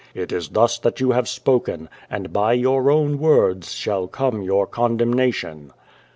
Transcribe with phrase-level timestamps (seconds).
[0.15, 4.65] It is thus that you have spoken, and by your own words shall come your
[4.65, 5.71] condemnation.